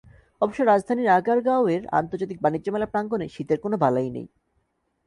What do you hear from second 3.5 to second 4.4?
কোনো বালাই নেই।